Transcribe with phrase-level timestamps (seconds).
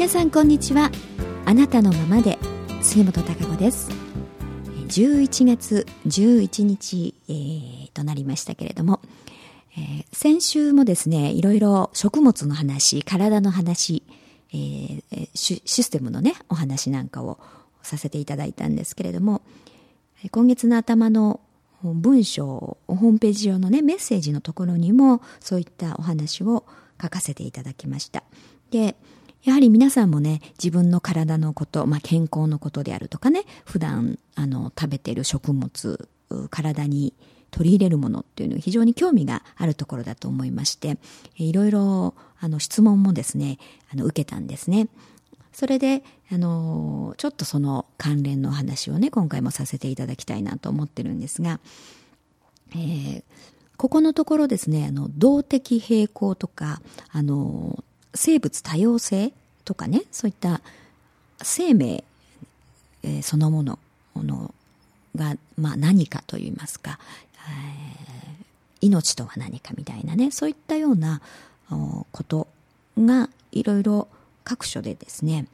[0.00, 0.90] 皆さんこんにちは。
[1.44, 2.38] あなたのままで
[2.80, 3.90] 杉本孝子です。
[4.88, 9.02] 11月11日、えー、となりましたけれども、
[9.76, 14.02] えー、先週もですねいろいろ食物の話体の話、
[14.54, 17.38] えー、システムのねお話なんかを
[17.82, 19.42] させていただいたんですけれども
[20.30, 21.40] 今月の頭の
[21.82, 26.64] 文章ホームページ上のねメッセージのところにもそういったお話を
[27.02, 28.24] 書かせていただきました。
[28.70, 28.96] で
[29.44, 36.08] やはり皆さんもね、自分の体のこと、まあ、健康のことであるとかね、普段、あの、食べている食物、
[36.50, 37.14] 体に
[37.50, 40.98] 取り入れるものっていうのは非常に興味があるところだと思いまして、
[41.36, 43.58] いろいろ、あの、質問もですね、
[43.92, 44.88] あの、受けたんですね。
[45.52, 51.60] それで、あの、ちょっとその関連の話をね、今回もさせていただきたいなと思ってるんですが、
[52.72, 53.22] えー、
[53.76, 57.82] ここのところですね、あの、動的平衡とか、あの、
[58.14, 59.32] 生物多様性
[59.64, 60.60] とかねそういった
[61.42, 62.04] 生命、
[63.22, 63.78] そのもの
[64.16, 64.54] の
[65.16, 66.98] が、まあ、何かといいますか、
[67.36, 68.44] え、
[68.80, 71.20] 命とは何かみたいなねそういったような
[72.12, 72.48] こと
[72.98, 74.08] がいろいろ
[74.44, 75.46] 各所でですね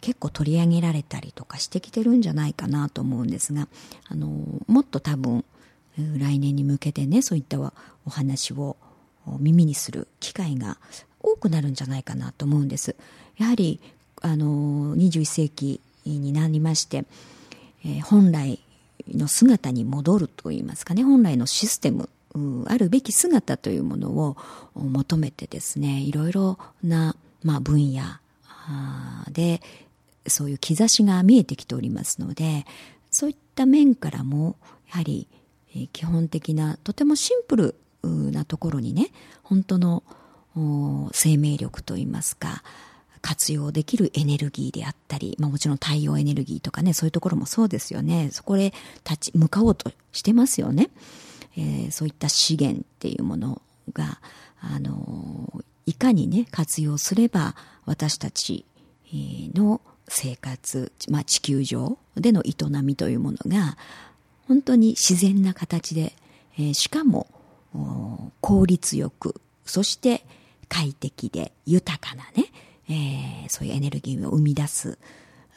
[0.00, 3.66] 結構取り上げられたりとかしてきてるんじゃないかなと思うんですが
[4.08, 4.28] あの
[4.66, 5.44] もっと多分
[5.96, 7.72] 来年に向けてねそういったお
[8.10, 8.76] 話を
[9.38, 10.78] 耳にする機会が
[11.20, 12.96] 多くなるんじゃないかなと思うんです。
[13.36, 13.80] やはり
[14.22, 17.04] あの21世紀になりまして、
[17.84, 18.60] えー、本来
[19.08, 22.08] の姿に戻るといいますかね本来のシステム
[22.66, 24.36] あるべき姿というものを
[24.74, 28.02] 求めてですねいろいろな、まあ、分野
[29.32, 29.60] で
[30.26, 32.66] そういう兆しが見えてきておりますので
[33.10, 34.56] そういった面からも
[34.90, 35.26] やはり
[35.92, 39.08] 基本的なとてもシンプルなところにね
[39.42, 40.04] 本当の
[41.12, 42.62] 生命力といいますか
[43.22, 48.30] 活用できるエネルギーであったり、まあ、もちろん太陽エネルギーとかねそういうところもそうですよね。
[48.32, 48.72] そこへ
[49.08, 50.90] 立ち向かおうとしてますよね、
[51.56, 53.60] えー、そういった資源っていうもの
[53.92, 54.20] が
[54.60, 58.64] あのいかにね活用すれば私たち
[59.54, 63.76] の生活、まあ、地球上での営みというものが
[64.48, 66.12] 本当に自然な形で、
[66.58, 67.28] えー、しかも
[68.40, 70.24] 効率よくそして
[70.70, 72.46] 快適で豊かなね、
[72.88, 74.98] えー、そういうエネルギーを生み出す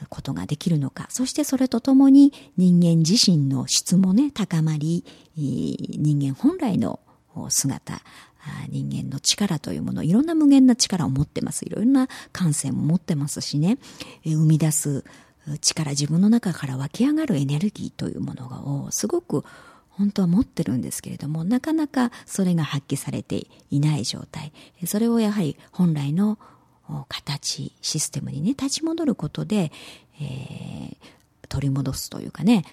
[0.10, 1.08] ことができるのか。
[1.10, 5.06] そしてそれとともに人間自身の質もね、高まり、
[5.38, 7.00] 人間本来の
[7.50, 8.02] 姿、
[8.70, 11.66] 人間の力というもの、いろんな無限な力を持ってます。
[11.66, 13.78] いろんな感性も持ってますしね、
[14.26, 15.06] 生み出す
[15.62, 19.46] 力、自分の中から湧き上がるエネルギーというものをすごく
[19.98, 24.52] 本当は持ってるんですけれども、なかなかそれが発揮されていない状態。
[24.86, 26.38] それをやはり本来の
[27.08, 29.72] 形、システムにね、立ち戻ることで、
[30.20, 30.98] えー、
[31.48, 32.66] 取り戻すというかね、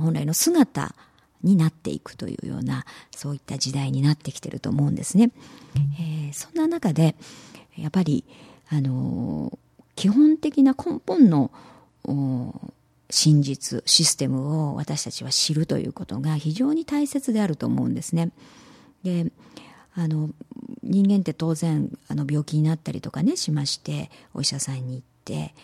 [0.00, 0.94] 本来の姿
[1.42, 5.30] になっていくというような、そういった時代になってきてると思うんですね。
[5.98, 7.16] えー、そんな中で、
[7.76, 8.24] やっぱり、
[8.68, 11.50] あのー、基本的な根本の
[13.12, 18.32] 真実、システムを私たちは知るということが非常に大切であると思うんですね。
[19.04, 19.30] で、
[19.94, 20.30] あの、
[20.82, 25.54] 人間って当然、あの、病気になったりとかね、しまして、お医者さんに行って、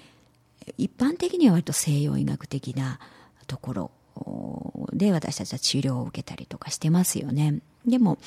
[0.77, 3.01] 一般的には割と西洋医学的な
[3.47, 7.61] ところで私たちは治療を受けたりとかしてますよね。
[7.87, 8.19] でも、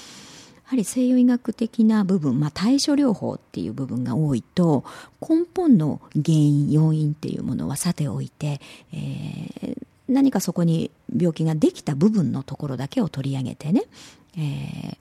[0.72, 4.86] はり西洋医学的な部分、まあ、対処療法っていう部分が多いと
[5.20, 8.62] 根本の原因要因っていうものはさておいて、
[8.94, 9.78] えー、
[10.08, 13.84] 何かそこに病気ができた部分のところだけを取り上げてね、
[14.38, 14.98] えー、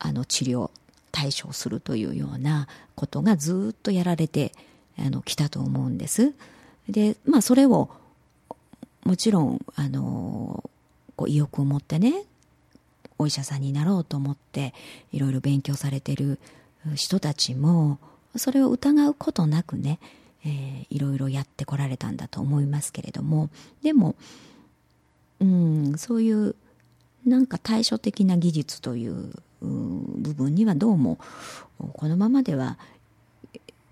[0.00, 0.68] あの治療
[1.12, 2.66] 対処するというような
[2.96, 4.50] ことがずっとやられて
[4.98, 6.34] あの来たと思うんです。
[6.88, 7.88] でまあそれを
[9.04, 10.68] もちろんあの
[11.14, 12.24] こう意欲を持ってね
[13.18, 14.74] お医者さんになろうと思って
[15.12, 16.38] いろいろ勉強されてる
[16.94, 17.98] 人たちも
[18.36, 19.98] それを疑うことなくね、
[20.44, 23.50] えー、いろいろやってこられたんだと思いますけれども
[23.82, 24.14] でも、
[25.40, 26.54] うん、そういう
[27.26, 31.18] なんか対処的な技術という部分にはどうも
[31.94, 32.78] このままでは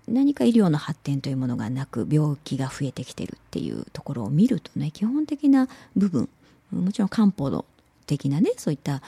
[0.07, 6.29] 何か医療の発展というものがなく病気が増えてきてるっていうところを見るとね基本的な部分
[6.71, 7.65] もちろん漢方の
[8.07, 9.03] 的なねそういった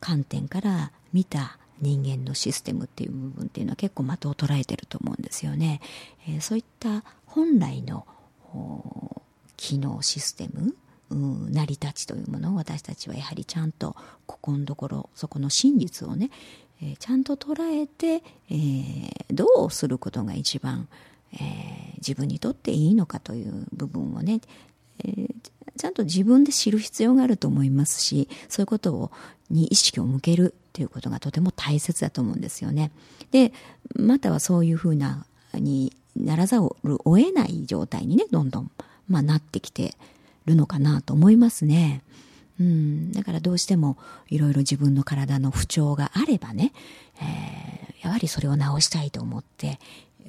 [0.00, 5.80] 観点から見た人間のシステムっていう部分っていうのは結構的を捉えてると思うんですよね。
[6.28, 8.06] えー、そういった本来の
[9.56, 10.74] 機能システム
[11.10, 13.96] 成り立ちというものを私たちはやはりちゃんと
[14.26, 16.30] ここのところそこの真実をね、
[16.82, 20.88] えー、ちゃんと捉えて、えー、どうすることが一番、
[21.32, 21.40] えー、
[21.96, 24.40] 自分にとっていいのかという部分をね、
[25.04, 25.34] えー、
[25.80, 29.10] ちゃんと自分で知る必要があると思いますしそういうことを
[29.48, 32.90] に意識を向けるということがとても大切だと思うんですよね。
[33.30, 33.54] で
[33.96, 35.24] またはそういうふうな
[35.54, 36.64] にならざる
[37.08, 38.70] を得ない状態にねどんどん、
[39.08, 39.94] まあ、なってきて
[40.44, 42.02] るのかなと思いますね。
[42.60, 43.96] うん、だからどうしても
[44.28, 46.74] いろいろ自分の体の不調があればね、
[47.22, 49.80] えー、やはりそれを治したいと思って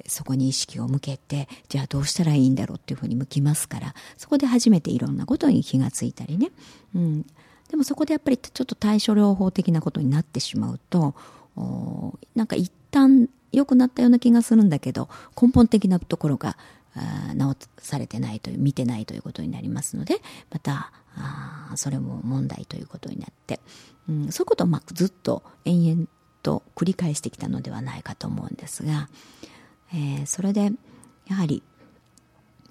[0.06, 6.50] そこに意識を向けてじゃあどうしたらいいんだろうっていうふうに向きますからそこで初めていろんなことに気がついたりね、
[6.94, 7.26] うん、
[7.70, 11.14] でもそこでやっぱりちょっと対処療法的なことになってしまうと
[12.34, 15.08] なんか一旦良くなったような気がするんだけど
[15.40, 16.56] 根本的なところが
[17.34, 20.16] 直されてないという見てないということになりますので
[20.50, 23.60] またあそれも問題ということになって、
[24.08, 26.08] うん、そういうことをまずっと延々
[26.42, 29.08] と繰り返してきたのではないかと思うんですが、
[29.94, 30.72] えー、それで
[31.26, 31.62] やはり、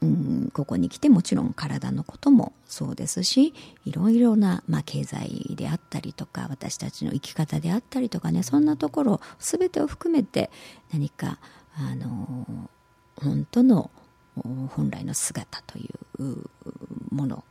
[0.02, 3.54] うん、ここに来てもちろん体のこともそうですし
[3.86, 10.50] いろいろな、まあ、経済であったりとか私たちの生き方であったりとかねそんなところ全てを含めて
[10.92, 11.40] 何か
[11.76, 12.70] あの
[13.16, 13.92] 本当の
[14.36, 15.90] 本来の姿とい
[16.20, 16.38] う
[17.12, 17.44] もの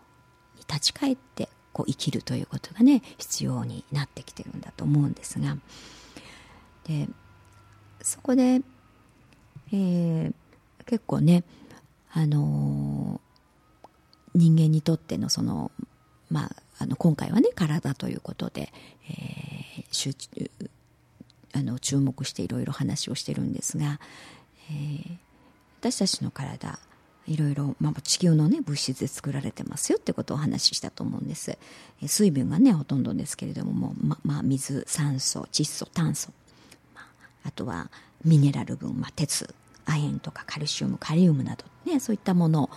[0.57, 5.57] に立ち返ってこう生きるということがね必要になってきてるんだと思うんですが。
[6.85, 7.09] で
[8.03, 8.63] そこで
[9.73, 10.33] えー、
[10.87, 11.45] 結構ね、
[12.13, 15.71] あのー、人間にとってのその、
[16.31, 18.73] まあ、あの今回はね体ということで、
[19.09, 20.51] えー、集中
[21.53, 24.01] あの注目していろいろ話をしてるんですが、
[24.71, 25.19] えー、
[25.81, 26.79] 私たちの体
[27.27, 31.57] いろいろ、まあ、地球の、ね、物質で作られてますよってことをお話ししたと思うんです、
[32.03, 36.33] え水分がねほとんどですけれどももままあ、水酸素窒素炭素、
[36.95, 37.05] まあ、
[37.49, 37.91] あとは
[38.25, 39.55] ミネラル分、まあ、鉄。
[39.91, 42.71] 亜鉛とかカルシウムカリウムなど、ね、そういったもの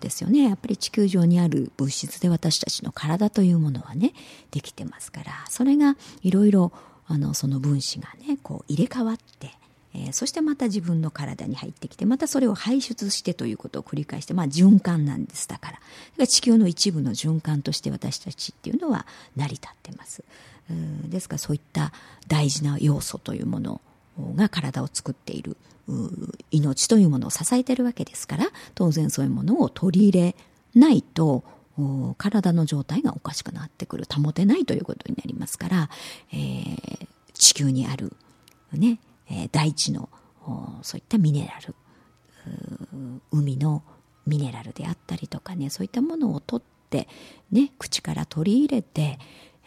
[0.00, 0.44] ですよね。
[0.44, 4.12] やっぱり地球上にある物質で私たちの体というものはね
[4.50, 5.32] できてますから。
[5.48, 6.72] それがいろいろ
[7.06, 9.50] あのその分子がねこう入れ替わって
[9.94, 15.72] えー、そしてまた自分の体に入ってきてまたそれを排出してということを繰り返して、まあ、循環なんですだから。
[15.72, 15.82] だか
[16.18, 19.06] ら地球の一部の循環として私たちっていうのは
[19.36, 20.24] 成り立ってます。
[21.08, 21.92] ですからそういった
[22.28, 23.80] 大事な要素というもの
[24.36, 25.56] が体を作っている
[26.50, 30.36] 命というものを支えているわけですから当然そういうものを取り入れ
[30.74, 31.44] ないと
[32.18, 35.90] 体の状態がおかしくなってくる保てないということになりますから、
[36.32, 38.12] えー、地球にある、
[38.72, 38.98] ね、
[39.50, 40.08] 大地の
[40.82, 41.74] そういったミネラル
[43.30, 43.82] 海の
[44.26, 47.08] ミネラルであったりとかねそういったものを取って、
[47.50, 49.18] ね、口から取り入れて、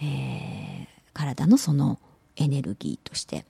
[0.01, 1.99] えー、体のその
[2.35, 3.45] エネルギーとして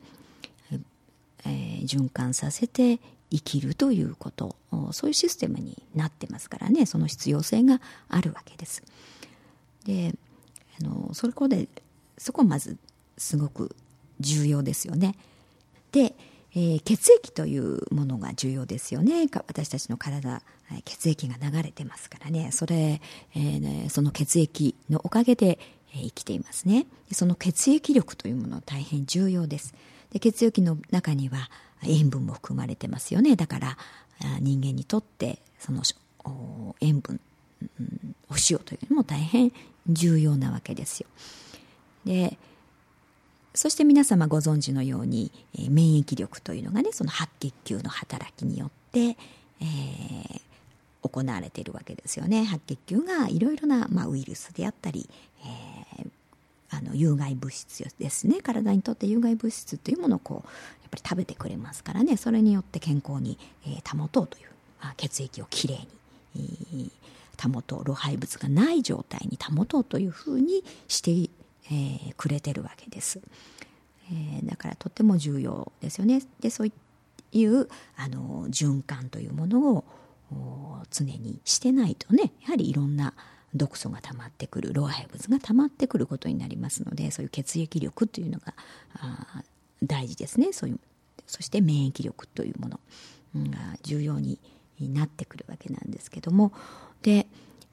[1.45, 2.99] えー、循環させて
[3.31, 4.55] 生きるということ
[4.91, 8.83] そういうシステムになってますからねその必要性があるわけです。
[9.85, 10.13] で
[10.79, 11.67] あのそこで
[12.17, 12.77] そこまず
[13.17, 13.75] すごく
[14.19, 15.15] 重要ですよね。
[15.91, 16.15] で、
[16.55, 20.41] えー、血液というものが重要ですよね私たちの体
[20.83, 23.01] 血液が流れてますからねそれ、
[23.35, 25.59] えーね、その血液のおかげで、
[25.93, 29.73] 生きていますねその血液力というものは大変重要です。
[30.11, 31.49] で血液の中には
[31.83, 33.35] 塩分も含まれてますよね。
[33.35, 33.77] だから
[34.39, 35.83] 人間にとってその
[36.81, 37.19] 塩分、
[37.79, 39.51] うん、お塩というのも大変
[39.87, 41.07] 重要なわけですよ。
[42.05, 42.37] で
[43.53, 50.41] そして皆様ご存知のように、えー、免疫力というのがねその白血球の働きによって、えー、
[51.01, 52.43] 行われているわけですよね。
[52.43, 55.09] 白血球がいろいろな、まあ、ウイルスであったり、
[55.41, 55.74] えー、
[56.77, 58.41] あの有害物質ですね。
[58.41, 60.47] 体にとって有害物質というものをこう
[60.83, 62.17] やっぱり食べてくれますからね。
[62.17, 64.49] それによって健康に、えー、保とうという、
[64.81, 65.77] あ、血液をきれい
[66.35, 66.91] に、
[67.33, 67.85] えー、保とう。
[67.85, 73.19] 老廃物がない状態に保とうというふうにして、えー、くれてるわけです、
[74.11, 76.21] えー、だからとっても重要ですよね。
[76.39, 76.71] でそう
[77.31, 77.67] いう
[77.97, 79.83] あの循環というものを
[80.91, 83.13] 常にしてないとねやはりいろんな
[83.55, 88.53] 毒素が溜まってくる老廃物が溜まってくることになりますのでそういう血液力というのが
[89.83, 90.51] 大事ですね。
[90.53, 90.79] そういう
[91.27, 92.79] そして免疫力というもの
[93.49, 94.39] が重要に
[94.79, 96.51] なってくるわけなんですけども。
[97.01, 97.27] で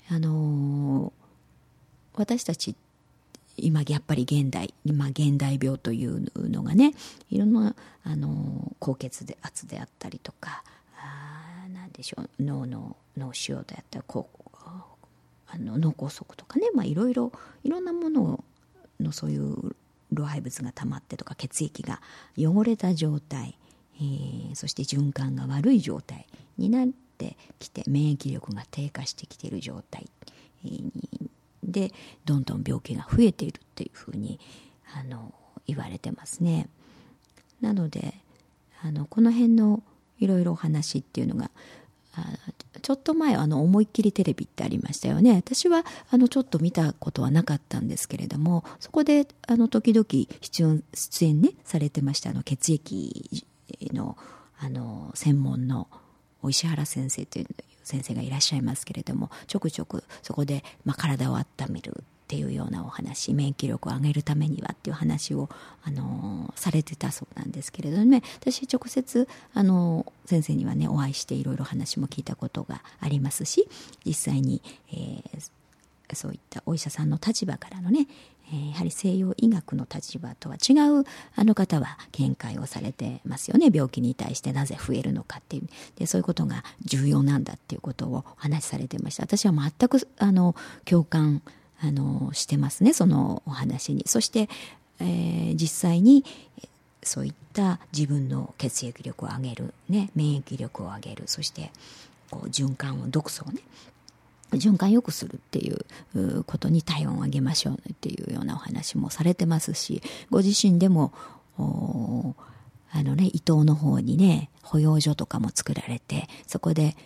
[0.08, 2.74] あのー、私たち
[3.56, 6.94] 今やっぱり現代今現代病というのがね
[7.30, 7.74] いろんな
[8.04, 10.64] あの高血圧であったりとか
[11.72, 14.04] 何でしょう脳の脳腫瘍であったり
[15.54, 17.30] あの脳梗塞とかね、まあ、いろいろ
[17.62, 18.42] いろんなもの
[19.00, 19.76] のそういう
[20.12, 22.00] 老廃物が溜まってとか血液が
[22.36, 23.58] 汚れた状態、
[23.96, 30.06] えー、そして循環が悪い状態になってきて免疫力が低下してきている状態、
[30.64, 30.90] えー、
[31.64, 31.92] で
[32.24, 34.40] どんどん病気が増えているっていうふうに
[34.94, 35.34] あの
[35.66, 36.68] 言われてますね。
[37.60, 38.14] なので
[38.82, 39.82] あのこの辺の
[40.18, 41.50] いろいろお話っていうのが
[42.82, 45.34] ちょっと前あの思いっきりテレビってありましたよね。
[45.36, 50.06] 私はあのちょっと見たことはなかったんですけれどもそこであの時々
[50.92, 53.46] 出演ねされてましたあの血液
[53.92, 54.16] の
[54.58, 55.88] あの専門の
[56.48, 57.46] 石原先生という
[57.82, 65.50] 先生がいらっしゃいますけれどもちょくちょくそこで、まあ、体を温めるっていうようなお話免疫力を上げるためにはっていう話を、
[65.84, 68.22] あのされてたそうなんですけれどもね。
[68.40, 73.68] 私直接、あの先生にはねお会いしていろいろ話も聞いたことがありますし
[74.06, 74.62] 実際に、
[74.92, 78.06] えー、そういったお医者さんの立場からのね、
[78.50, 81.04] やはり西洋医学の立場とは違う
[81.36, 83.68] あの方は見解をされてますよね。
[83.70, 85.68] 病気に対してなぜ増えるのかっていう。
[85.96, 89.24] でそういうことが重要なんだっていうことをお話しされてました。
[89.24, 91.42] 私は全くあの共感
[91.84, 94.04] あのしてますねそのお話に。
[94.06, 94.48] そして、
[95.00, 96.24] えー、実際に
[97.02, 101.24] そういった自分の血液力を上げる、ね、免疫力を上げる。
[101.26, 101.72] そして
[102.30, 103.60] こう循環を毒素をね。
[104.52, 111.14] 循環良くするっていうことに体温を上げましょうっていうようなお話もされてますしご自身でも
[111.56, 116.96] あのね伊東の方にね保養所とかも作られてそこで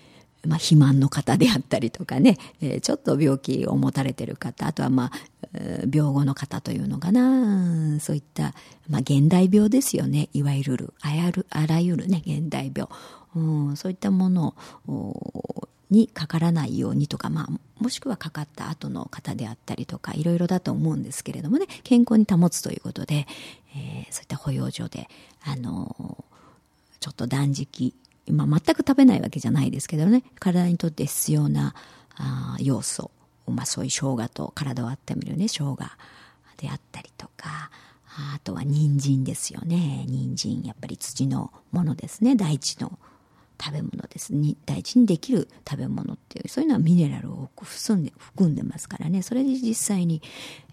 [0.46, 5.12] まあ、肥満の方であったりとかね、えー、ちょっと病気を持たれてる方あとはまあ
[5.92, 8.54] 病後の方というのかなそういった、
[8.88, 10.28] まあ、現代病ですよね。
[10.32, 12.88] いわゆるあやるあらゆるね現代病、
[13.34, 14.54] うん、そういったもの
[15.90, 23.26] にかからないようにとか、まあ、もしくはかかった後の方であったりとかいろいろだと思うんですけれどもね健康に保つということで、
[23.74, 25.08] えー、そういった保養所で
[25.44, 26.24] あの
[27.00, 27.94] ちょっと断食
[28.30, 30.22] まあ、全く食べないわけじゃないですけどね。
[30.38, 31.74] 体にとって必要な
[32.16, 33.10] あ要素、
[33.46, 35.78] まあ、そういう生姜と体を温めるね生姜
[36.56, 37.70] であったりとか。
[38.18, 40.04] あとは人参ですよね。
[40.08, 42.34] 人参やっぱり土のものですね。
[42.34, 42.98] 大地の
[43.60, 49.22] 食べ物ですに大地にできる食べ物っていうそういうのはミネラルを含んで含んでますからね。
[49.22, 50.22] それで実際に、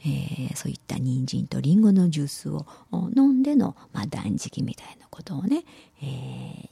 [0.06, 2.66] えー、そういった人参とリンゴのジュースを
[3.16, 5.64] 飲んでの、まあ、断食みたいなことをね、
[6.02, 6.70] えー、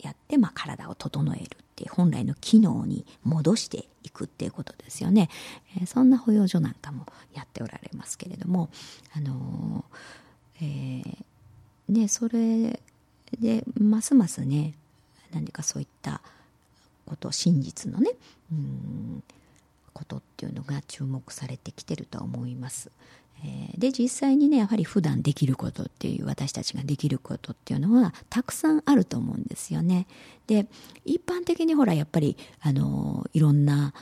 [0.00, 1.46] やって、まあ、体を整えるっ
[1.76, 5.28] ていう本来の機能に戻していくっていうことですよね、
[5.76, 8.70] えー、そんな保養所なんかもやっておられますけれども
[9.16, 12.80] あのー、えー、でそれ
[13.40, 14.74] でますますね
[15.32, 16.20] 何かそういった
[17.06, 18.12] こと真実のね
[18.52, 19.22] うん
[19.92, 22.90] ことっていうのが注目されてきてると思います。
[23.76, 30.06] で実際にねやはり普段できることっていう私たちができることっていうのはたくさんあると思うんですよね。
[30.46, 30.66] で
[31.04, 33.92] 一般的にほらやっぱりあのいろんな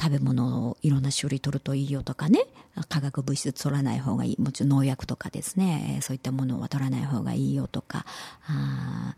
[0.00, 2.46] 食べ物をいろんな種類取るといいよとかね
[2.88, 8.06] 化学物質取らない方がいいもちろん農薬とかですねそういったものは取らない方がいいよとか
[8.46, 9.16] あ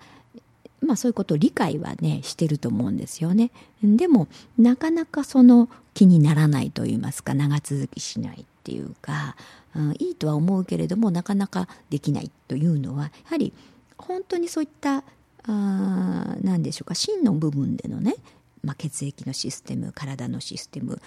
[0.81, 3.51] まあそういうことを理解はねしてると思うんですよね
[3.83, 9.37] でもなかなかその気にならないと言いますか長続きしないっていうか
[9.75, 13.53] うん、いいとは思うけれどもなかなかできないというのはやはり
[13.97, 15.05] 本当にそういった
[15.45, 18.15] あ何でしょうか真の部分でのね、
[18.63, 21.01] まあ、血液のシステム体のシステム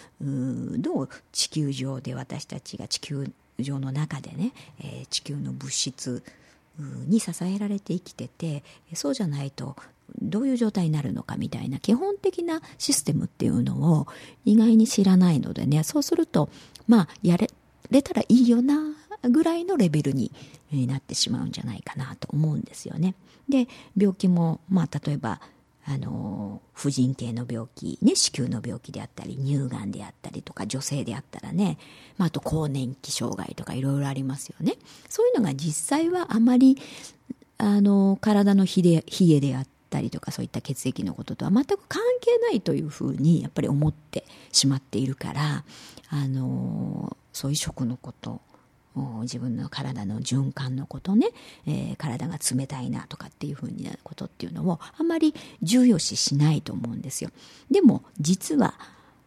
[0.78, 6.24] どう地球上で私たちが地球上の中でね、えー、地球の物質
[7.08, 9.76] に支えられて生きててそうじゃないと
[10.22, 14.08] どういう状態になるのかみたいな基本的なシステムっていうのを
[14.46, 16.50] 意外に知らないのでねそうすると
[16.88, 17.50] まあやれ
[17.92, 20.32] れたらいいよなぐらいのレベルに
[20.72, 23.16] なってしまうんじゃないかなと思うんですよね。
[23.48, 23.68] で
[23.98, 25.42] 病気もまあ例えば
[25.86, 31.78] あの婦人系の病気、ね、子宮の病気であったり乳がんであったりとか女性であったらね、
[32.18, 34.78] まあ、あと更年期障害とかいろいろありますよね
[35.10, 36.78] そういうのが実際はあまり
[37.58, 39.04] あの体の冷
[39.36, 45.64] えであったりとかそういった血液のこととは全く関係ないというふうにやっぱり思ってしまっているから
[46.10, 48.42] あのそういう食のこと
[49.22, 51.28] 自分の体の循環のことね、
[51.66, 55.34] えー、体が冷たいなとかっていうふうになることっていうのをあんまり
[55.64, 57.32] 重要視しないと思うんですよ。
[57.72, 58.76] でも実は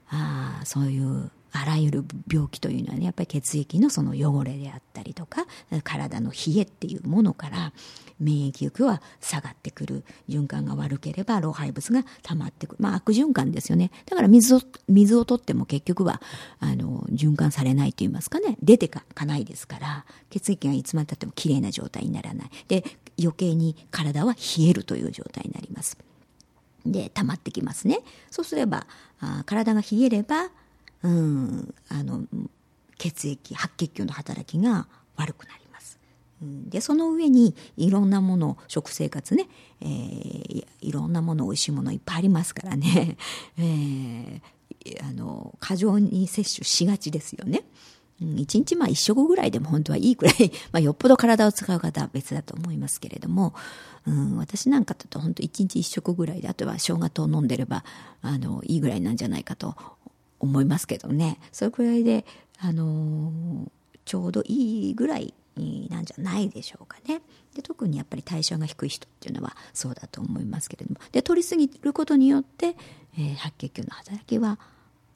[0.08, 1.30] あそういう
[1.62, 5.46] あらゆる病気というのはねやっぱり血液のその汚れであったりとか
[5.84, 7.72] 体の冷えっていうものから
[8.18, 10.04] 免疫力は下がってくる。
[10.28, 12.76] 循環が悪ければ老廃物が溜まってくる。
[12.80, 13.90] まあ悪循環ですよね。
[14.06, 16.22] だから水を水を取っても結局は
[16.58, 18.56] あの循環されないと言いますかね。
[18.62, 22.50] 出てかないですから血液がいつまでたってもきれいな状態にならない。
[22.68, 22.84] で
[23.18, 25.98] 余計に体は冷えるという状態になります。
[26.86, 28.00] で溜まってきますね。
[28.30, 28.86] そうすれば
[29.20, 30.48] あ体が冷えれば
[31.02, 32.22] うん、あの
[32.98, 34.86] 血液白血球の働きが
[35.16, 35.98] 悪くなります。
[36.40, 39.48] でその上にいろんなもの食生活ね、
[39.80, 43.16] えー、いろんなもの美味しいものいっぱいありますからね、
[43.56, 44.40] えー、
[45.08, 47.64] あの過剰に摂取しがちですよね。
[48.18, 53.54] 一日まあ一食ぐらいでも本当はいいくらい、 まあ、よっぽど体を使う方は別だと思いますけれども、
[54.06, 57.84] うん、私なんかだと本当一日一食ぐらいであとは生姜糖を飲んでれば
[58.22, 59.76] あのいいぐらいなんじゃないかと
[60.38, 61.38] 思いますけどね。
[61.52, 62.24] それくらいで、
[62.58, 63.70] あのー、
[64.04, 65.34] ちょうどいいぐらい
[65.88, 67.22] なんじゃないでしょうかね。
[67.54, 71.00] で特にやっぱり代謝が低い人っていうのはそうだと思いますけれども。
[71.12, 72.76] で取りすぎることによって、
[73.18, 74.58] えー、白血球の働きは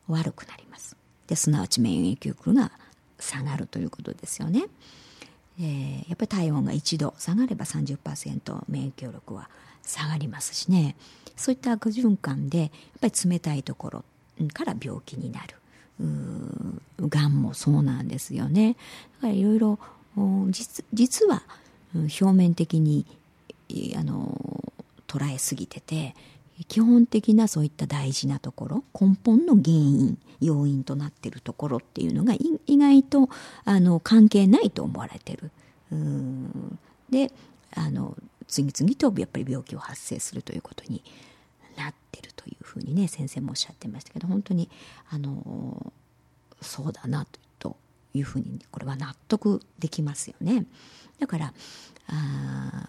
[0.09, 0.97] 悪くなります。
[1.27, 2.73] ですなわち免疫力が
[3.19, 4.65] 下がるということですよね、
[5.61, 9.49] えー、やっぱり体温が1度下がれば30%免疫力は
[9.83, 10.97] 下がりますしね。
[11.37, 14.05] そういった悪循環でやっぱり冷たいところ
[14.49, 15.57] から病気になる。
[17.01, 18.77] がんもそうなんですよね。
[19.17, 19.79] だからいろいろ
[20.93, 21.43] 実は
[21.95, 23.07] 表面的に
[23.97, 24.73] あの
[25.07, 26.15] 捉えすぎてて
[26.69, 32.35] 基本的なそういった大事なところ根本の原因要因となっているところっていうのが
[32.67, 33.29] 意外と
[33.65, 35.51] あの関係ないと思われてる。
[37.11, 37.33] で
[37.75, 38.17] あの
[38.47, 41.03] 次々とやっぱり病気を発生するということに
[42.21, 44.69] ってるというふうにね先生もおっしゃってましたけど本当に
[45.11, 45.93] あの
[46.61, 47.27] そうだな
[47.59, 47.77] と
[48.13, 50.67] いうふうにこれは納得できますよね。
[51.21, 51.53] だから
[52.09, 52.89] あ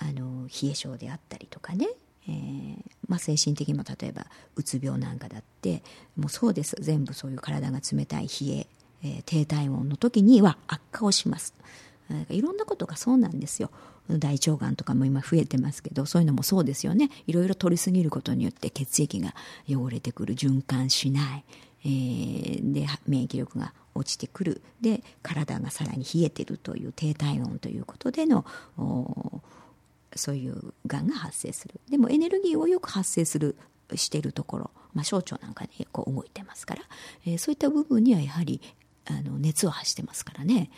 [0.00, 1.86] あの冷え性であったりとかね、
[2.28, 2.76] えー
[3.06, 4.26] まあ、精神的にも例えば
[4.56, 5.84] うつ病なんかだって
[6.16, 8.66] もうそうです全部そういう体が冷たい冷え
[9.04, 11.54] えー、低体温の時には悪化をします。
[12.12, 13.70] なんかいろんなことがそうなんですよ。
[14.08, 17.10] 大腸がんとかも今増えてますけどそういうのもそうですよね。
[17.26, 19.34] いろいろ取りすぎることによって血液が
[19.68, 21.44] 汚れてくる循環しない、
[21.84, 24.62] えー、で免疫力が落ちてくる。
[24.80, 28.44] で体がさらに冷えてるという低体温ということでの
[30.14, 31.80] そういうがんが発生する。
[31.90, 33.56] でもエネルギーをよく発生する
[33.94, 36.82] しているところ、まあ、小腸なんかでこう動いてますから、
[37.26, 38.60] えー、そういった部分にはやはり
[39.04, 40.70] あの熱を発してますからね、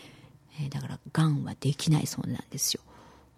[0.61, 2.81] えー、だからがんはできないそうなんですよ。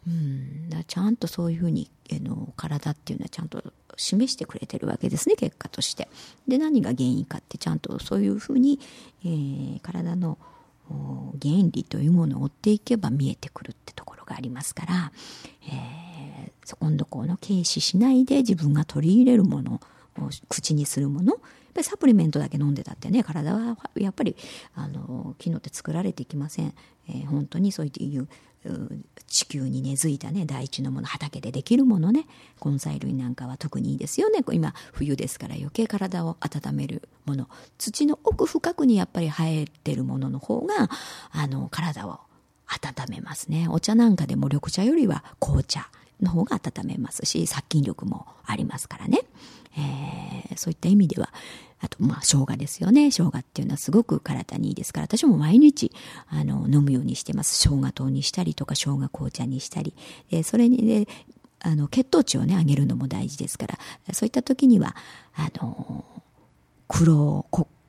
[0.06, 6.08] うん、だちゃんとそういうふうにあの体っていうのはちゃんと示してくれてるわけですね結果として。
[6.46, 8.78] で何が原因かってちゃんとそういうふうに、
[9.24, 10.38] えー、体の
[10.88, 15.12] 原理というものを追っていけば見えてくるってところがありますから、
[15.68, 21.40] えー、そこんどこの軽視しないで自分が取り入れるものを口にするものやっ
[21.74, 24.36] ぱりサプリメントだけ飲んでたってね体はやっぱり
[24.74, 26.72] あの機能って作られていきません、
[27.08, 28.28] えー、本当にそういう
[29.26, 32.26] 地球に根付いたね大地のもの畑でできるものね
[32.64, 34.40] 根菜類なんかは特にいいですよね。
[34.52, 37.48] 今冬ですから余計体を温めるもの。
[37.78, 40.90] 土の奥深くにやっぱり生えてるものの方が
[41.30, 42.20] あの体を
[42.66, 43.68] 温めますね。
[43.70, 45.88] お茶なんかでも緑茶よりは紅茶。
[46.20, 49.20] の方が温めますし殺菌力もありますからね、
[49.76, 51.32] えー、そういった意味では
[51.80, 53.10] あと、まあ、生姜ですよね。
[53.10, 55.92] 生姜っていうのはすごく体にいいですから、私も毎日、
[56.28, 57.68] あの、飲むようにしてます。
[57.68, 59.94] 生姜糖にしたりとか、生姜紅茶にしたり。
[60.30, 61.06] で、それにね、
[61.60, 63.78] あの、血糖値をね、上げるのも大事ですから、
[64.14, 64.96] そういった時には、
[65.34, 66.04] あの、
[66.88, 67.46] 黒、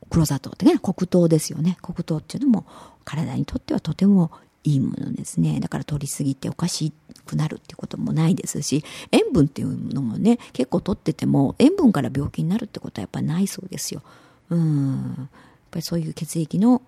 [0.10, 1.78] 黒砂糖ってね、黒糖ですよね。
[1.82, 2.66] 黒糖っていうのも
[3.06, 4.32] 体にとってはとても
[4.64, 5.60] いいものですね。
[5.60, 6.92] だから取りすぎておかし
[7.26, 14.02] くなるっていうこともないですし、塩分っていうのもね、結構取ってても、塩分から病気になるってことはやっぱないそうですよ。
[14.50, 15.16] うん。
[15.18, 15.28] やっ
[15.72, 16.82] ぱりそういう血液の、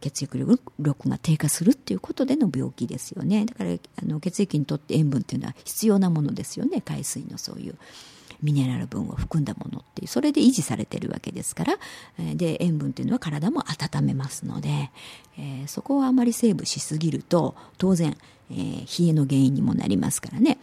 [0.00, 0.38] 血液
[0.78, 3.44] 力が低下するっていうことでの病気ですよね。
[3.46, 6.80] だからあの血液にとって塩分っていうのは必要なものですよね。
[6.80, 7.76] 海水のそういう。
[8.42, 11.76] ミネラル分を含んだものっていうそれで維持されてるわけですから
[12.34, 14.90] で塩分っていうのは体も温めますので、
[15.38, 18.16] えー、そこをあまりセーブしすぎると当然、
[18.50, 20.58] えー、冷えの原因にもなりますからね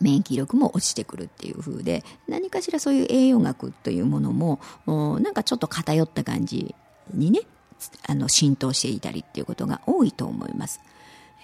[0.00, 6.74] 免疫力も落ちてくるっていう風で何かしらそういう栄養学というものもなんかちょっと偏った感じ
[7.14, 7.40] にね
[8.06, 10.80] あの浸透していたりっていうことが多いと思います。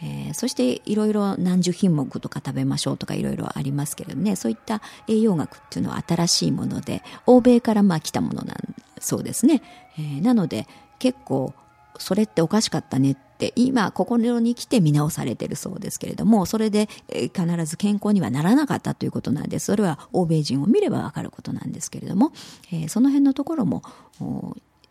[0.02, 8.56] えー、そしていろいろ何十品目とか食べましょうとかいろいろありますけれどね、そういった栄養学っていうのは新しいもので、欧米からまあ来たものなん
[9.00, 9.62] そうですね。
[9.98, 10.66] えー、なので
[10.98, 11.54] 結構
[11.98, 22.32] それっておかしかったねって今ここに来て見直されてるそうですけれどもそれで必ず健康にはならなかったということなんですそれは欧米人を見ればわかることなんですけれども、
[22.72, 23.82] えー、その辺のところも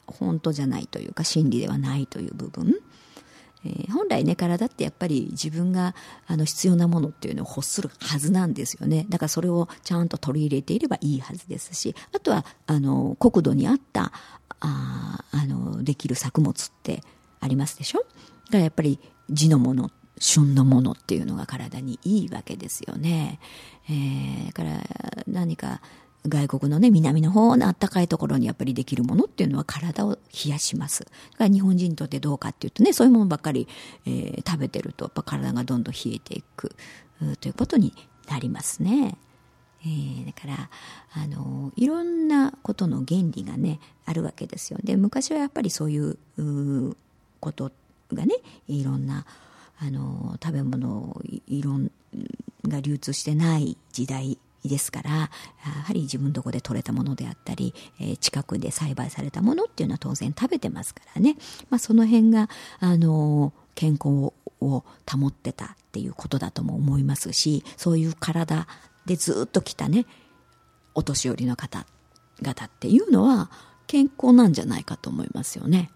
[0.05, 2.75] 本当じゃないというか真理ではないという部分
[3.65, 5.95] えー、本来ね体ってやっぱり自分が
[6.27, 14.11] あの必要なものっていうのを欲するはずなんですよねだからそれをちゃんと取り入れていればいいはずですしあとはあの国土に合った
[14.59, 17.03] ああのできる作物って
[17.39, 17.99] ありますでしょ？
[17.99, 18.09] だか
[18.53, 23.39] らやっぱり地のもの旬のものっていうのが体にいいわけですよね。
[23.87, 24.81] えー、だから
[25.27, 25.81] 何か
[26.27, 31.03] 外国のね、南の方の暖かいところにやっぱりできるものっていうのは体を冷やします。
[31.03, 33.67] だから日本人にとってどうかっていうとね、そういうものばっかり、
[34.05, 36.75] えー、食べてるとやっぱ体がどんどん冷えていく
[37.39, 37.93] ということに
[38.29, 39.17] なりますね。
[39.81, 40.69] えー、だから、
[41.13, 44.79] あの、いろんなことの原理がね、あるわけですよ。
[44.83, 46.17] で、昔はやっぱりそういう
[47.39, 47.71] こと
[48.11, 48.35] がね、
[48.67, 49.25] いろんな、
[49.79, 51.91] あの、食べ物、いろん
[52.67, 55.29] が流通してない時代ですから、や
[55.85, 61.37] はり自分どこで取れたものであったり、えー、近くで栽培されたものっていうのは当然食べてますからね。
[61.69, 68.67] まあ、その辺が、あの、健康を保ってたっていうことだとも思いますし、そういう体
[69.05, 70.05] でずっと来たね、
[70.95, 73.51] お年寄りの方々っていうのは
[73.85, 75.91] 健康なんじゃないかと思いますよね。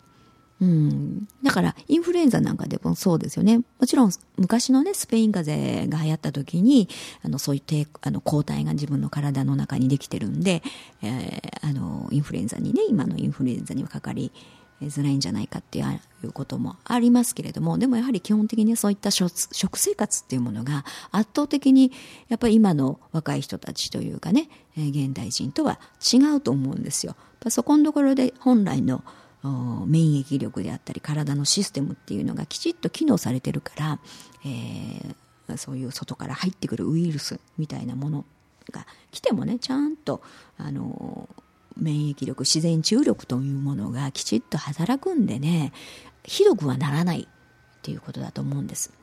[0.61, 1.27] うん。
[1.41, 3.57] だから、インフルエンザなんかでもそうですよね。
[3.57, 6.87] もちろん、昔のね、スペイン風邪が流行った時に、
[7.23, 10.61] あの、そういう低、あの、抗体が自分の体の中にできてるんで、
[11.01, 14.31] えー、あの、インフルエンザにね、今のインフルエンザにはかかり
[14.81, 15.83] づらいんじゃないかってい
[16.23, 19.31] うこともありますけれども、でもやはり基本的にそういった食
[19.77, 21.91] 生活っていうものが圧倒的に、
[22.29, 25.79] やっぱり今の若い人たちというかね、現代人とは
[26.13, 27.15] 違うと思うんですよ。
[27.49, 29.03] そこのところで本来の、
[29.43, 33.99] 免疫力であったり体のシステムっていうのがきちっと機能されてるから、
[34.45, 38.25] えー、そういう外から入ってくるウイルスみたいなもの
[38.71, 40.21] が来てもねちゃんと
[40.57, 41.27] あの
[41.77, 45.73] 免疫力自然治癒力というものがきちっと働くんでね
[46.23, 48.93] ひどくはならないっていうことだと思うんです。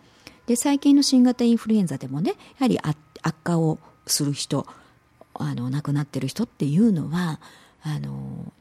[0.47, 2.97] で最近の新型インフルエンザでもねやはり悪
[3.43, 4.67] 化をする人
[5.35, 7.41] あの亡くなってる人っていうのは
[7.83, 8.53] あの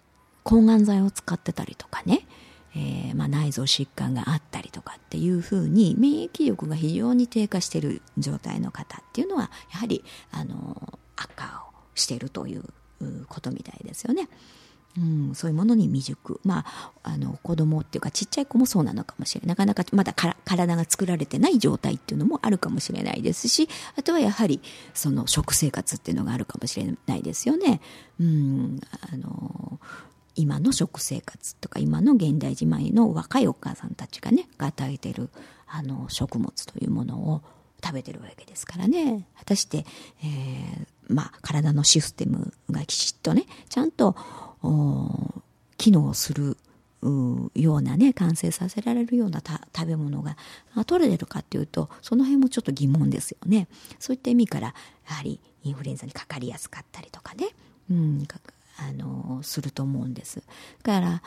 [0.48, 2.26] 抗がん剤を使ってたりとかね、
[2.74, 12.64] えー、まあ、内臓疾患があったりとかっていうふうに免疫力が非常に低下している状態の方っていうのはやはりあの悪化をしているという
[13.28, 14.30] ことみたいですよね。
[14.98, 16.40] うん、そういうものに未熟。
[16.44, 19.50] まあ、あの、子供っていうかちっちゃい子もそうなのかもしれない。
[19.50, 24.60] なかなかまだ体が作られてない状態っていうのもあるかもしれないですし、あとはやはり、
[24.96, 27.80] その食生活っていうのがあるかもしれないですよね。
[28.20, 28.80] うん、
[29.12, 29.80] あの、
[30.38, 35.30] 今の食生活とか今の現代自前の若いお母さんたちがねが与えてる
[35.68, 37.42] あの食物というものを
[37.84, 39.28] 食べてるわけですからね。
[39.38, 39.86] 果たして、
[40.24, 44.16] えー、まあ、体のシステムがきちっとねちゃんと
[45.78, 46.58] 機能する
[47.56, 49.42] ようなね完成させられるような
[49.76, 50.38] 食べ物が
[50.86, 53.68] 取れてるかっていうとその辺もちょっと疑問ですよね。
[54.00, 57.48] そういった意味からやはりインフルエンザにかかりやすかったりとかね、
[57.90, 58.26] うん、
[58.78, 60.44] あのすると思うんです。
[60.84, 61.24] だから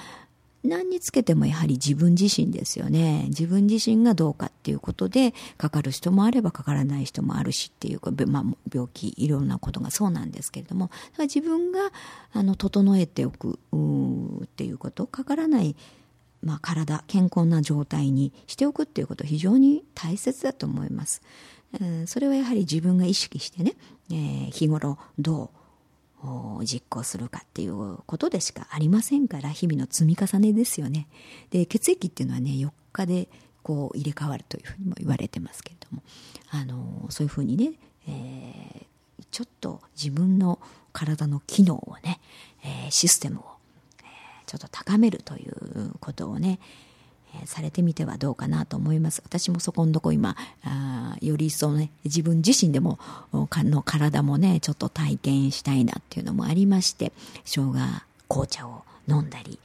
[0.62, 3.24] 何につけてもやはり自分自身ですよね。
[3.28, 10.90] 自分自身がどうかっていうことでかかる人もあればかからない人もあるしっていうか、まあ、病気いろんなことがそうなんですけれども。
[11.18, 11.90] 自分が
[12.32, 13.58] あの整えておく
[14.44, 15.76] っていうことかからない
[16.42, 21.22] まあ、体健康な状態にしておくっていうこと非常に大切だと思います。
[22.06, 23.74] それはやはり自分が意識してね、
[24.10, 25.59] えー、日頃どう
[26.64, 31.08] 実行するかっていうことでしかありませんから日々の積み重ねですよね。
[31.50, 33.28] で血液っていうのはね4日で
[33.62, 36.02] こう入れ替わるというふうにも言われてますけれども
[36.50, 37.72] あのそういうふうにね、
[38.08, 40.58] えー、ちょっと自分の
[40.92, 42.20] 体の機能をね、
[42.64, 43.44] えー、システムを、
[44.00, 44.06] えー、
[44.46, 46.58] ちょっと高めるということをね、
[47.44, 49.22] されてみてはどうかなと思います。
[49.24, 52.98] 私もそこんとこ今、あより一層ね、自分自身でも、
[53.32, 57.12] の体もね、ちょっと体験したいなっていうのもありまして、
[57.44, 57.74] 生姜
[58.28, 59.58] 紅茶を飲んだり、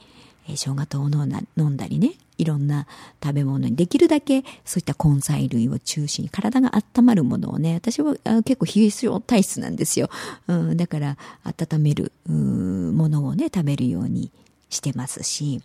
[0.48, 2.86] えー、生姜糖を飲んだりね、いろんな
[3.22, 10.10] 食べ物にできるだけそういった根菜類を中心に体が温まるものをね、私は結構冷え性体質なんですよ。
[10.48, 14.30] うん、だから温めるものをね、食べるように
[14.68, 15.62] してますし、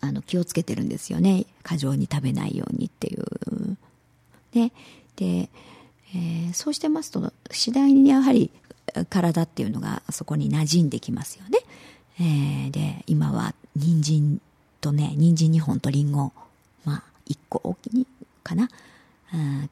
[0.00, 1.46] あの気をつけてるんですよね。
[1.62, 3.76] 過剰に食べないようにっていう。
[4.54, 4.72] ね、
[5.16, 5.48] で、
[6.14, 8.50] えー、そうしてますと次第にやはり
[9.08, 11.58] 体っていうのがそこに馴染んできますよね。
[12.20, 14.40] えー、で今は人参
[14.80, 16.32] とね人参2本とりんご
[16.84, 18.06] まあ1個大きい
[18.42, 18.68] かな。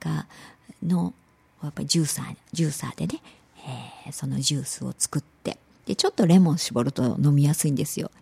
[0.00, 0.26] が
[0.82, 1.12] の
[1.62, 3.20] やっぱりジューサージューサーでね、
[4.06, 5.58] えー、そのジュースを作って。
[5.86, 8.12] でちょっとレモン絞ると飲みやすいんですよ、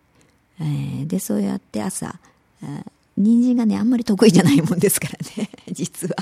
[0.61, 2.19] えー、でそうやって朝
[3.19, 6.17] 人参がねあんまり得意じゃないもんですからね 実は。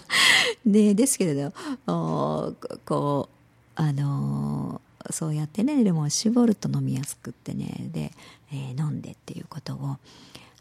[0.65, 1.53] でですけれど
[1.87, 8.13] こうあのー、そうやってねレモン絞ると飲みやすくってねで、
[8.51, 9.99] えー、飲んでっていうことを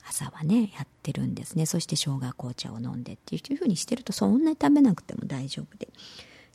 [0.07, 1.65] 朝はねやってるんですね。
[1.65, 5.87] そして生姜紅茶を飲んでっていうふうにしてるとそんなに食べなくても大丈夫で。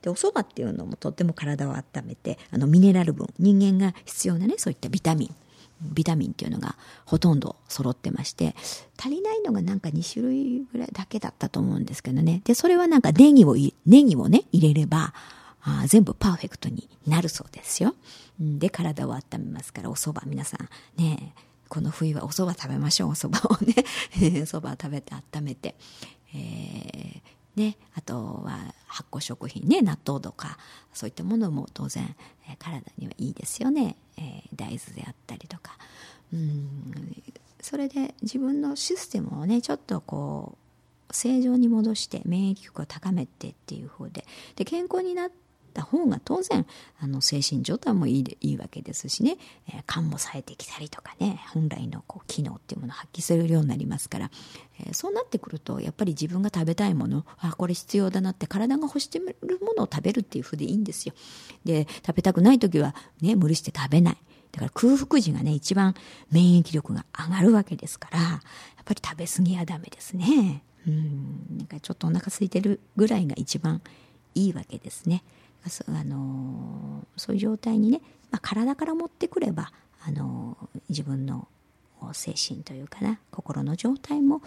[0.03, 5.35] でお蕎麦っていうのもとっても体を温めてあのミネラル分人間が必要なねそういったビタミン。
[5.83, 8.55] ビタミンっていうのがほとんど揃ってまして
[8.99, 12.43] 足りないのがなんか2種類ぐらいだけだったと思うんですけどね。
[12.45, 15.15] でそれはなんかネギをネギをね入れれば
[15.63, 17.95] あ全部パーフェクトになるそうですよ。
[18.39, 20.69] で体を温めますからお蕎麦皆さん
[21.03, 21.35] ね
[21.69, 23.11] この冬はお蕎麦食べましょう。
[23.11, 23.85] お蕎麦をね
[24.45, 25.77] 蕎麦食べて温めて、
[26.35, 27.21] えー、
[27.57, 30.57] ね、あとは発酵食品ね納豆とか
[30.93, 32.15] そういったものも当然、
[32.49, 35.77] えー、体にはいいですよね、えー、大豆であったりとか。
[36.33, 37.23] うん。
[37.61, 40.57] それで自分のシステムをねちょっとこ
[41.11, 44.25] う正常に戻して免疫力を高めてっていう方で。
[44.57, 45.31] で健康になっ
[45.71, 46.67] た方が当然
[47.01, 49.37] あの精神状態もいいいいわけですしね、
[49.69, 54.31] えー、肝も冴えてきたりとかね本来のこう機能っていうものを発揮するようになりますから、
[54.81, 61.15] えー、そうなってくるとやっぱり自分が食べたいものあこれ必要だなって体が欲してるものを食べるっていうふうでいいんですよ。
[61.65, 64.17] で食べたくない時はね無理して食べない。
[64.53, 65.95] だから空腹時がね一番
[66.31, 68.41] 免疫力が上がるわけですからやっ
[68.85, 70.65] ぱり食べ過ぎはダメですね。
[70.87, 71.59] うん。
[71.59, 73.83] なんかちょっとお腹空いてるぐらいが一番
[74.35, 75.23] いいわけですね。
[75.65, 80.57] あのそういう状態にね、まあ、体から持ってくればあの
[80.89, 81.49] 自分の
[82.13, 84.43] 精神というかな心の状態も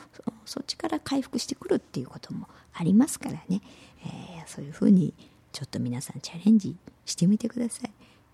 [0.46, 3.62] そっちから回復してくるっていうこともありますからね、
[4.06, 5.14] えー、そういうふうに
[5.52, 7.84] ちょっと皆さんチャレンジしてみてくださ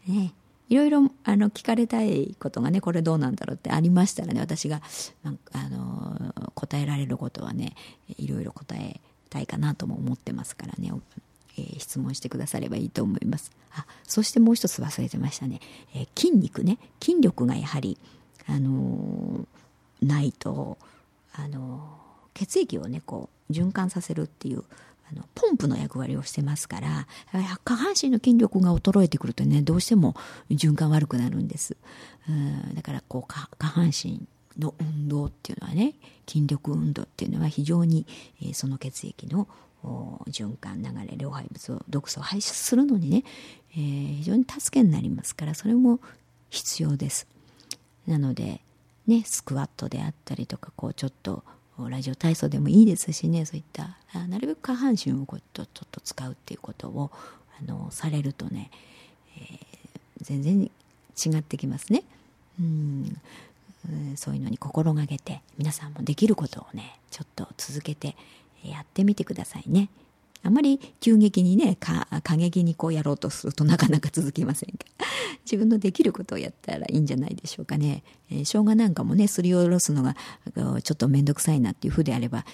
[0.07, 0.11] い。
[0.11, 0.33] ね
[0.69, 4.81] いろいろあの聞かれたいことがねこれどうなんだろうってありましたらね私が
[5.51, 7.75] あの答えられることはね
[8.19, 10.93] いろいろ答えたいかなとも思ってますからね
[11.59, 13.51] えー、質問してくださればいいと思います。
[13.71, 15.59] あそしてもう一つ忘れてましたね、
[15.93, 16.77] えー、筋肉ね。
[17.01, 17.97] 筋力がやはり、
[18.47, 20.77] あのー、ないと、
[21.33, 21.97] あの
[22.33, 24.63] 血液をねこう循環させるっていう
[25.11, 27.07] あのポンプの役割をしてますから
[27.63, 30.15] 下半身の筋力が衰えてくるとねどうしても
[30.51, 31.77] 循環悪くなるんです。
[32.27, 34.21] うんだからこう下半身
[34.57, 35.95] の運動っていうのはね
[36.27, 38.05] 筋力運動っていうのは非常に、
[38.41, 39.47] えー、その血液の
[40.27, 43.23] 循環流れ老廃物を毒素を排出するのにね、
[43.73, 45.99] えー、非常に助けになりますからそれも
[46.49, 47.27] 必要です。
[48.07, 48.61] なので
[49.07, 51.43] ねスクワットであったりとかこうちょっと
[51.87, 57.11] ラジオ体操でもいいですしねそういったなるべく下半身をこうちょっと使うっていうことを
[57.61, 58.69] あのされるとね、
[59.37, 59.59] えー、
[60.21, 62.03] 全然違ってきますね。
[62.59, 63.17] うん
[64.15, 68.15] そういうのに心がけて皆さんもできることをねちょっと続けて
[68.63, 69.89] やってみてくださいね。
[70.41, 72.05] あまり急激にね、過
[72.37, 74.98] 激にこうやろうとするとなかなか続きませんが、
[75.45, 78.03] 自分のできることをやったらいいんじゃないでしょうかね。
[78.31, 80.15] えー、生姜なんかもね、すりおろすのが
[80.83, 82.45] ちょっとめんどくさいなっていうふうであれば、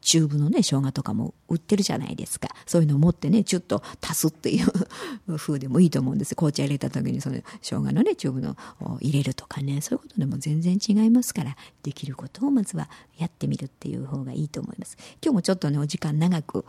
[0.00, 2.48] チューブのね、生姜とかも売ってるじゃないですか。
[2.66, 6.34] そういうのを持ってね、ちょっと足すっていう風でもいいと思うんです。
[6.34, 8.56] 紅茶入れた時にその生姜のね、チューブの
[9.00, 12.88] 入れるとかね、そういうことでも全然違いますから、できることをまずは
[13.18, 14.96] やってみるっていう方がいいと思います。
[15.22, 16.64] 今日もちょっとね、お時間長く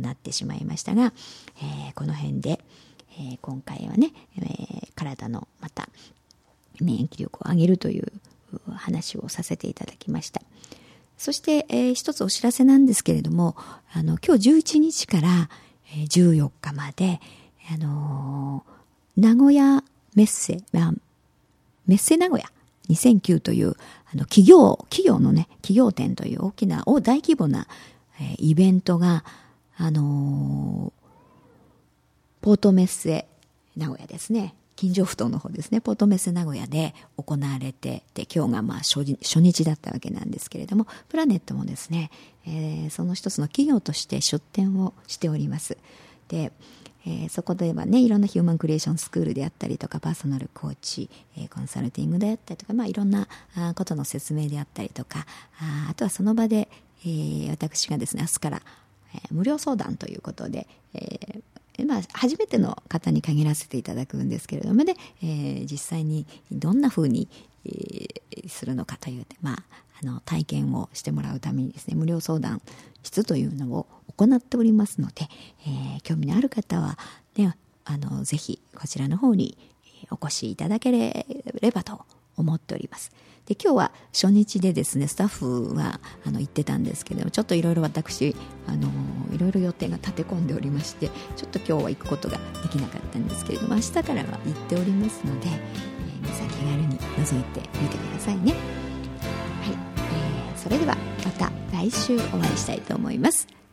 [0.00, 1.12] なってしまいましたが、
[1.58, 2.64] えー、この辺で、
[3.18, 5.88] えー、今回はね、えー、体のまた
[6.80, 8.12] 免疫力を上げるという
[8.74, 10.42] 話をさせていただきました。
[11.16, 13.56] そして、えー、一つお知らせなんですけれども、
[13.92, 15.48] あの、今日11日から、
[15.92, 17.20] えー、14日まで、
[17.72, 20.92] あのー、名古屋メッセ、あ、
[21.86, 22.50] メッセ名古屋
[22.90, 23.76] 2009という、
[24.12, 27.68] あの、企業、企業のね、企業展という大きな、大規模な、
[28.20, 29.24] えー、イベントが、
[29.76, 30.92] あの、
[32.44, 33.26] ポートメッセ
[33.74, 34.54] 名古屋ですね。
[34.76, 35.80] 近所不当の方ですね。
[35.80, 42.10] ポートメッセ名古屋で行われて、で、今日がまあ初日だったわけなんですけれども、プラネットもですね、
[42.46, 45.78] えー、その一つの企業として出展をしております。
[46.28, 46.52] で、
[47.06, 53.26] えー、そこではねいろんなヒューマンクリエーションスクールであったりとかパーソナルコーチ、えー、コンサルティングであったりとか、まあ、いろんな
[53.74, 55.26] ことの説明であったりとか
[55.60, 56.68] ああとはその場で、
[57.04, 58.62] えー、私がですね明日から、
[59.14, 61.42] えー、無料相談ということで、えー
[61.84, 67.28] まあ、初めての方に限らせていただくんですけれどもね、えー、実際にどんなふうに、
[67.64, 69.62] えー、するのかという、まあ、
[70.02, 72.62] あの体験をしてもらうためにですね無料相談
[73.02, 75.28] 室というのを行っておりますので、
[75.66, 76.96] えー、興味のある方は、
[77.36, 79.58] ね、あのぜひこちらの方に
[80.10, 81.26] お越しいただけれ
[81.72, 82.04] ばと
[82.36, 83.12] 思っております。
[83.46, 88.34] で今日は初日でですねスタッフはあの行ってたんですけどもちょっといろいろ私
[88.66, 88.88] あの
[89.44, 98.52] ろいろ予定が立て込んでおりましてちょっと今日は行くことができなかったんですけれども明日からは行っておりますので、えー、皆さん気軽に覗いてみてくださいね。
[98.52, 103.63] はい、えー、それではまた来週お会いしたいと思います。